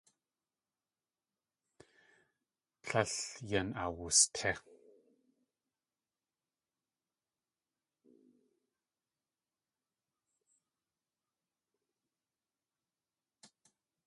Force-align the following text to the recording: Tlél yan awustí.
Tlél 2.85 3.13
yan 3.49 3.69
awustí. 3.83 4.51